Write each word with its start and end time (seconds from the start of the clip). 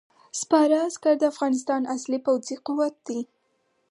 سپاره 0.41 0.77
عسکر 0.87 1.13
د 1.19 1.23
افغانستان 1.33 1.81
اصلي 1.95 2.19
پوځي 2.25 2.55
قوت 2.65 2.95
دی. 3.07 3.21